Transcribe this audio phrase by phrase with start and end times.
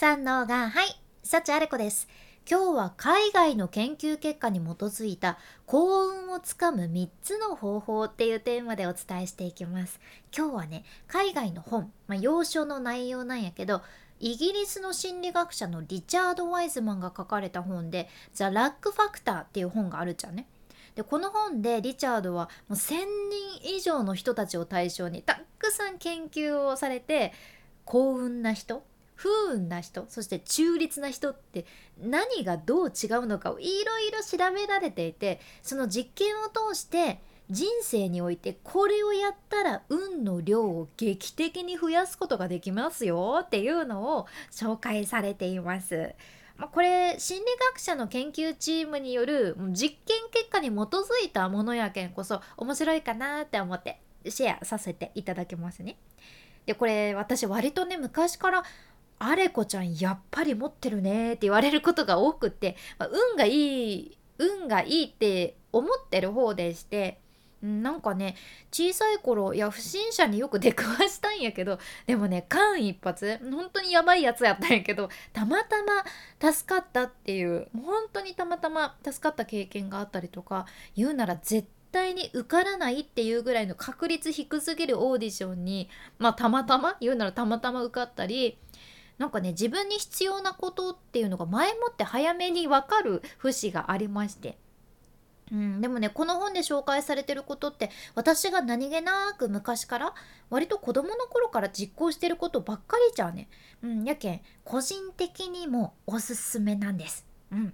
[0.00, 1.02] 三能がはい。
[1.24, 2.06] 幸あれ子です。
[2.48, 9.98] 今日は海外の研究結果に基づいた幸運をつかむ3つの方法っていうテーマでお伝えしていきます。
[10.32, 13.82] 今日はね海外の本、まあ、要所の内容なんやけど
[14.20, 20.46] イギリスの心理学者のリチャード・ワイズマンが書かれた本で「ザ・ラック・ファクター」っていう本があるじゃんね。
[20.94, 22.98] でこの本でリチャードはもう1,000
[23.64, 27.32] 人以上の人たちを対象にたくさん研究をされて
[27.84, 28.84] 幸運な人
[29.18, 31.66] 不運な人そして中立な人って
[32.00, 37.20] 何がどう違うのかをいろいろ調べられていてその実験を通して
[37.50, 46.14] 人生においてこれをやったら運の量を劇的に増やすことができますよっていうのを紹介されています。
[46.56, 55.96] まあ、これ心理学者の研究チームによる実験結果に基づいたものやけんこそ面白いかなって思ってシェアさせていただきますね。
[56.68, 58.62] でこれ私割とね昔から
[59.18, 67.20] あれこちゃんやっぱり持ってるねって言われることが多くて、まあ、運がいい運がいいって思ってる方でして
[67.60, 68.36] なんかね
[68.70, 75.76] 小さい頃いや不審者によく出くわしたんやけどでもね間一髪本当にやばいやつやったんやけどたまた
[76.40, 85.88] ま助かったっていう本当にたまたま助かった経験があったりとか言うなら絶対に受からないっていうぐらいの確率低すぎるオーディションに
[86.18, 88.58] まあたまたま言うならたまたま受かったり
[89.18, 94.58] なんかね自分に必要なことっていうのが前もって早めに分かる節がありまして。
[95.50, 100.14] うん、でもねこの本で紹介されてることって私が何気なく昔から
[100.50, 103.48] 割と子供の頃から実行してることばっかりじゃね、
[103.82, 107.26] うん、やけん個人的にもおすすめなんです。
[107.50, 107.72] うん、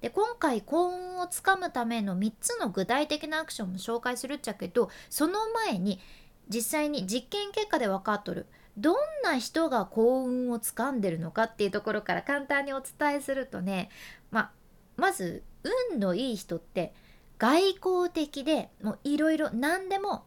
[0.00, 6.00] で今回幸運をつかむための3つの具体的なアクションも紹介するっちゃけどその前に
[6.48, 13.90] 実際に実験結果で分かっとるどんな人が幸運をつかんでるのかっていうところから簡単にお伝えするとね、
[14.30, 14.50] まあ、
[14.96, 15.42] まず
[15.92, 16.94] 運のいい人って
[17.38, 20.24] 外交的でもういろいろ何でも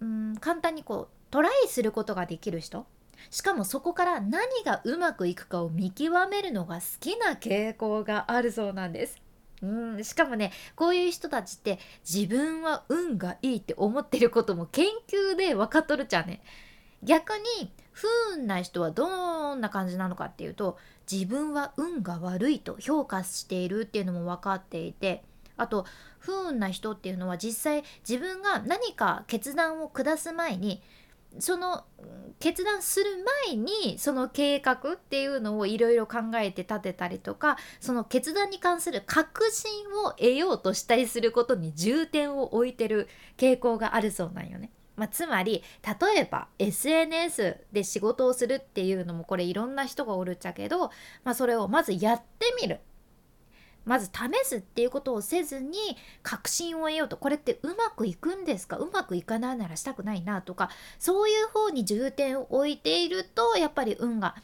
[0.00, 2.86] うん簡単にこうトライすることができる人
[3.30, 9.20] しかもそこから何がうまくいくかを見極めるのが好きな傾向があるそうなんです。
[9.62, 16.42] うんしかもねこういう人たちって自分は運がいいって思ってることも研究で分かっとるじゃんね。
[17.02, 20.78] 逆に不運な人はどんな感じなのかっていうと
[21.10, 25.22] 自分は運が悪いと評価しているっていうのも分かっていて
[25.56, 25.86] あと
[26.18, 30.82] 不運な人っていうのは実際自分が何か決断を下す前に
[31.38, 31.84] その
[32.38, 33.06] 決断する
[33.48, 39.70] 前にその計画っていうのをいろいろ考えて立てたりとかその決断に関する確信
[40.04, 44.70] を得ようとしたりすることに重点を置いてる傾向があるそうなんよね。
[44.96, 50.90] まあ、つまり例えば SNS で仕事をするっていうのもこれいろんな人がおるっちゃけど、
[51.22, 52.80] まあ、それをまずやってみる。
[53.84, 54.10] まず試
[54.44, 55.78] すっていうことをせずに
[56.24, 57.16] 確信を得ようと。
[57.16, 58.78] これってうまくいくんですか？
[58.78, 60.70] うまくいかないならしたくないなとか。
[60.98, 64.34] そういう方に重点を置いているとやっぱり運が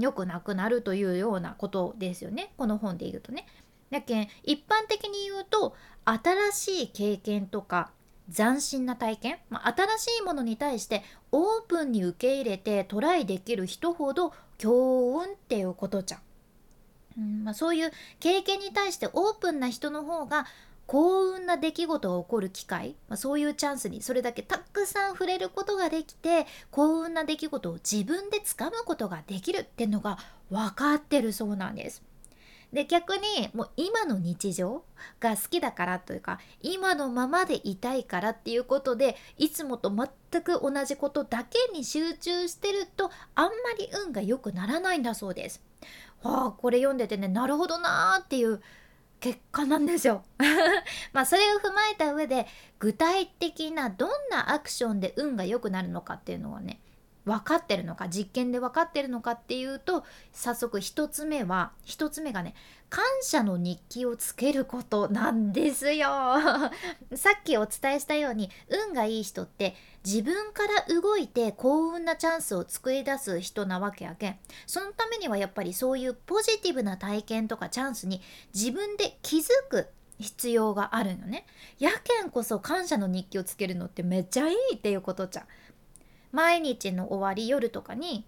[0.00, 2.52] 良くなくなるというようなことですよね。
[2.56, 3.46] この本で言うとね。
[3.92, 7.92] だけん一般的に言うと新しい経験とか
[8.32, 16.20] 斬新な体験、まあ、新しいものに対してオープンに受け入れてトライできる人ほど強運っていうことじゃん。
[17.18, 17.90] うんまあ、そういう
[18.20, 20.46] 経験に対してオープンな人の方が
[20.86, 30.18] 幸運な出来事が起こる機会、まあ、そういうチャンスにそれだけたくさん触れることができて幸運な出来事を自分でつかむことができるっていうのが
[30.50, 32.02] 分かってるそうなんです。
[32.72, 34.82] で逆にもう今の日常
[35.20, 45.62] が好きだからというか今のままでいたいからっていうことでいつもと全く同じことだけに集中してるとあんまり運が良くならないんだそうです。
[46.22, 48.62] はあこれ読んでてねなるほどなーっていう
[49.20, 50.24] 結果なんですよ。
[51.12, 52.46] まあそれを踏まえた上で
[52.78, 56.80] 具体的などんなアクションで運が良くなるのかっていうのはね
[57.24, 62.54] 分かってるのか実験で分かってるのかっていうと早速1つ目は1つ目がね
[62.88, 66.08] 感謝の日記をつけることなんですよ。
[67.16, 69.74] さっきお伝えしたように運がいい人って
[70.04, 74.38] 自分から動いて幸運なチャンスを作り出す人なわけやけん。
[74.66, 78.20] そのためにはやっぱりそういうポジティブな体験とかチャンスに
[78.52, 79.88] 自分で気づく
[80.18, 81.46] 必要があるのね。
[81.78, 85.46] やけんこそ感謝の日記をつけるのってめっちゃいいっていうことじゃん。
[86.32, 88.26] 毎日の終わり夜とかに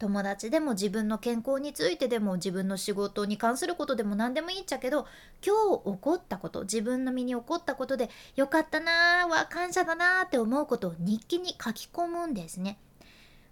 [0.00, 5.06] 友達でも自分の健康についてでも自分の仕事に関することでも何でもいいっちゃけど
[5.46, 12.78] 今日起こったこと自分の身に起こったことでよかったなーは感謝だなーって思うことを日記に書き込むんですね。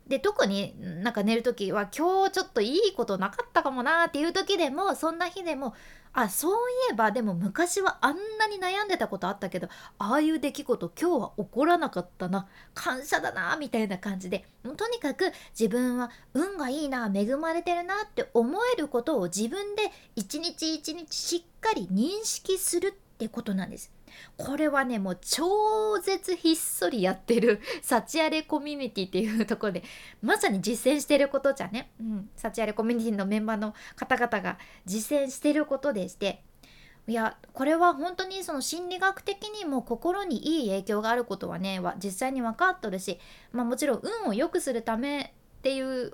[0.07, 5.75] で特になんか寝る時は今日ちょっといいことなかったかもなっていう時でもそんな日でも
[6.13, 6.57] あそうい
[6.93, 9.69] えばでも昔はあんなに悩んでたことあったけど
[9.99, 23.98] ああいう出来事今日は起こらなかったな感謝だなみたいな感じでとにかく自分は運がいいな恵まれてるなって思えることを自分で一日一日しっかり認識するってことなんです。
[24.37, 29.83] これはねもう超絶ひっそりやってる サチアレコミュニティっていうところで
[30.23, 36.43] まさに実践してることじゃね、うん、サチアレコミュニティのメンバーの方々が実践してることでして。
[37.07, 43.19] いやこれは本当にその心理学的にも心にいい影響があることはね実際に分かっとるし、
[43.51, 46.13] まあ、もちろん運を良くするためっていう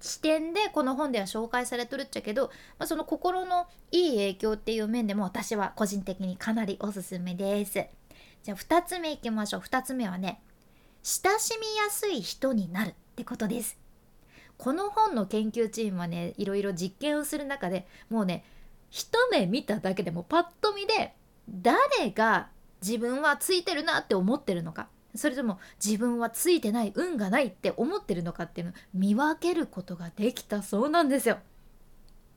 [0.00, 7.86] 視点でこの本では紹介されとるっちゃけど、まあ、その心のいい影響っていう面でも私は個人的にかなりおすすめです。
[8.42, 9.60] じゃあ2つ目いきましょう。
[9.60, 10.42] 2つ目はね、
[11.02, 13.78] 親しみやすい人になるってことです。
[14.58, 18.44] この本の研究チームはね、いろいろ実験をする中でもうね、
[18.90, 21.14] 一目見ただけでもパッと見で
[21.48, 22.48] 誰が
[22.82, 31.38] 自分はついてるなって思ってるのかそれとも自分はついてない運がないって思ってるのかっていうのを見分けることができたそうなんですよ。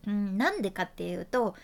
[0.08, 1.56] うん、なんでかっていうと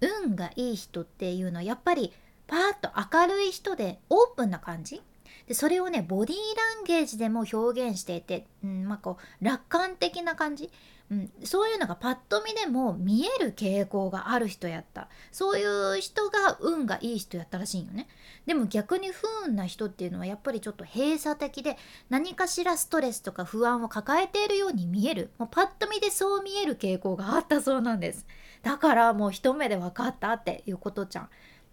[0.00, 2.12] 運がいい人っていうのはやっぱり
[2.46, 5.02] パーッと明るい人でオープンな感じ
[5.46, 10.70] でそれをねボディーランゲージでも表現していて、うんまあ、こう楽観的な感じ。
[11.10, 15.08] うん、そういうのがパッと見でも見える傾向がある人やった。
[15.32, 18.08] そういう人が運がいい人やったらしいんよね。
[18.46, 21.76] でも逆に不運な人っていうのはやっぱりちょっと閉鎖的で
[22.08, 25.30] 何かしらストレスとか不安を抱えているように見える。
[25.36, 28.26] もうパッと見でそう見える傾向があったそうなんです。
[28.62, 31.28] だからもう一目で分かったっていうことじゃん。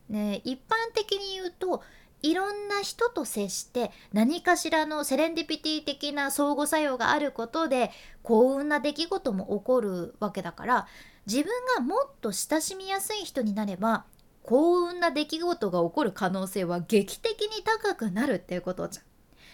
[0.09, 1.81] ね一般的に言うと
[2.21, 7.91] いろんな人と接して何かしらのセレンディピティ的な相互作用があることで
[8.23, 10.87] 幸運な出来事も起こるわけだから
[11.25, 14.05] 自分がもっと親しみやすい人になれば
[14.43, 19.05] 幸運な出来事が起こる可能性は劇的に高くなるっていうことじゃん。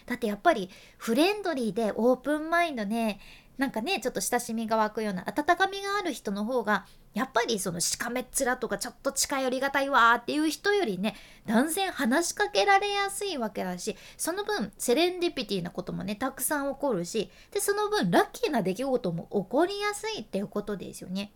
[0.06, 3.19] だってやっぱりフレンドリーでオープンマインドね
[3.57, 11.15] なんかねちょっと親しみが湧くような温かみがある人の方がやっぱりそのしかめっ面とかちょっと近寄りがたいわーっていう人よりね
[11.48, 21.31] 断然話しかけられやすいわけだしその分セレンディピティなこともねたくさん起こるしでその分ラッキーな出来事も起こりやすいっていうことですよね。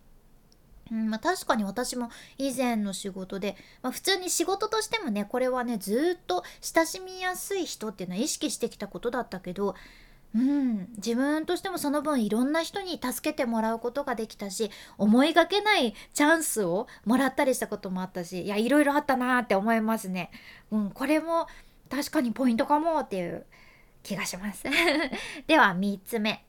[0.90, 9.74] うんまあ、確かに私も以前の仕事で、まあ、普通に仕事としてもねこれはねずっと親しみやすい人っていうのは意識してきたことだったけど
[10.34, 20.30] うん、自分としてもその分いろんな人に助けてもらうことができたし思いがけないチャンスをもらったりしたこともあったしいやいろいろあったなーって思いますね。
[20.70, 21.46] うん、これも
[21.90, 23.44] 確かにポイントかもっていう
[24.02, 24.64] 気がします。
[25.46, 26.44] では3つ目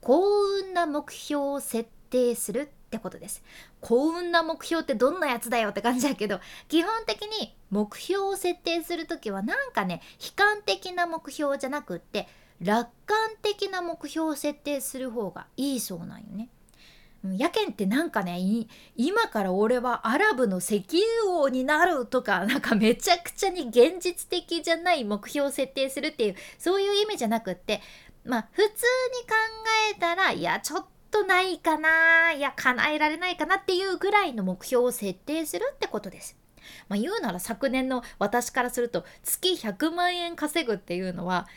[0.00, 0.20] 幸
[0.60, 3.44] 運な目標を設定するってことです。
[3.80, 12.28] 幸運な目標ってどんなやつだよって感じだけど基本的に目標を設定する時はなんかね悲観的な目標じゃなくって
[12.62, 16.48] 楽観的な目標を設定する方がいいそうなんよね。
[17.36, 18.66] やけんってなんかね
[18.96, 27.80] 今から俺はアラブの石油王になるとか なんかめちゃくちゃに現実的じゃない目標を設定するっていうそういう意味じゃなくって
[28.24, 28.76] まあ普通に考
[29.92, 36.36] えたらいやちょっとないかないや叶えられないかなっていうぐらいの目標を設定するってことです。
[36.88, 41.48] まあ、言うなら昨年の私からすると月100万円稼ぐっていうのは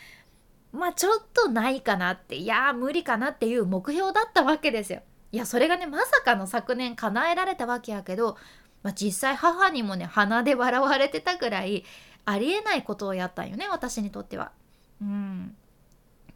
[0.76, 5.00] まあちょっとないかなっていや無理かなっていう目標だったわけですよ。
[5.32, 8.36] いやそれがねまさかの昨年叶えられたわけやけど、
[8.82, 11.84] まあ、実際母にもね鼻で笑われてたぐらい
[12.24, 14.52] ありえないことをやったんよね私にとっては。
[15.00, 15.56] うん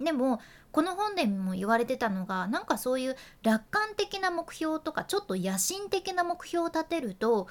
[0.00, 0.40] でも
[0.72, 7.48] この本でも言われてたのがなんかそういう楽観的な目標とかちょっと野心的な目標を立てると、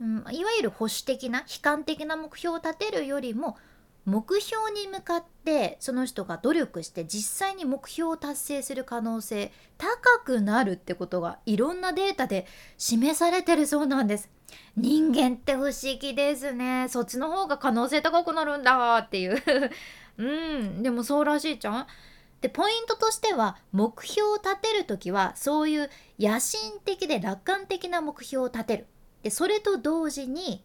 [0.00, 3.58] うん、いわゆる保守的な悲観的な目標を立てるよりも
[4.04, 12.46] 目標に向かってその人が努力して実際に目標を達成する可能性高くなるってことがいろんなデータで
[12.76, 14.30] 示されてるそうなんです。
[14.76, 16.86] 人間って不思議ですね。
[16.88, 19.42] そっちの方が可能性高くなるんだっていう。
[20.18, 20.82] うん。
[20.82, 21.86] でもそうらしいじゃん。
[22.40, 28.86] でポイントとしては目標を立てる時はそういう野心的で楽観的な目標を立てる。
[29.22, 30.62] でそれと同時に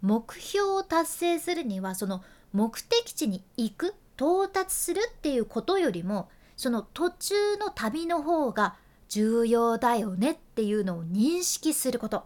[0.00, 8.76] 目標を達成するにはその目的地に行く到達するっていうことよりもその途中の旅の方が
[9.08, 12.24] 重要だよねっていうのを認識すること。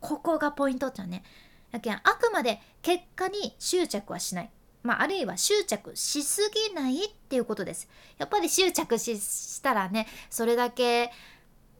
[0.00, 1.24] ここがポイントじゃね。
[1.72, 4.50] だけあくまで結果に執着はしない。
[4.82, 7.88] まあ、あるいは執着しすぎないっていうことです。
[8.18, 11.10] やっぱり執着したらねそれだけ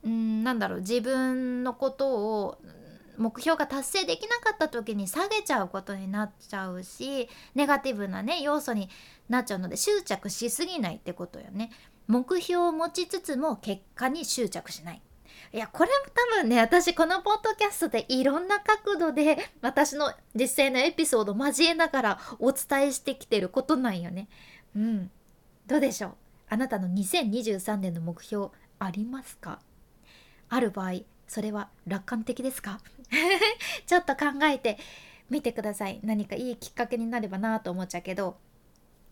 [0.03, 2.59] うんなんだろう自分のことを
[3.19, 8.89] 目標が達成できなかった時に下げちゃうことになっちゃうしネガティブなね要素に
[9.29, 11.71] なっちゃうので執着しすぎないってことよね。
[12.07, 15.03] 目標を持ちつつも結果に執着しない。
[15.53, 15.95] いやこれも
[16.37, 24.29] 多分ね私このポッドキャストでいろんな角度で私の実際のエピソード交えながらお伝えしてきてることなんよね。
[24.75, 25.11] うん。
[25.67, 26.15] どうでしょう？
[26.49, 29.61] あなたの2023年の目標ありますか？
[30.49, 30.93] ある場合
[31.27, 32.81] それは楽観的ですか？
[33.87, 34.79] ちょっと考えて
[35.31, 36.01] みてください。
[36.03, 38.37] 何かいいきっかけになればなと思っちゃうけど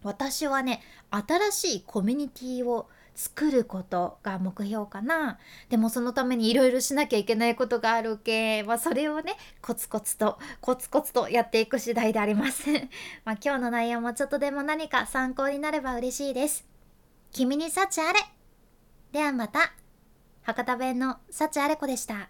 [0.02, 5.38] 私はね新しいコミュニティを作ることが目標かな。
[5.68, 12.68] でもそのためにいろいろしなきゃいけないことがあるけ、まあ、それをねコツコツとコツコツとやっていく次第であります。
[13.24, 16.66] ま今日の内容もちょっとでも何か参考になれば嬉しいです。
[17.30, 18.20] 君に幸あれ。
[19.12, 19.83] ではまた。
[20.44, 22.28] 博多弁の幸あれ子でした。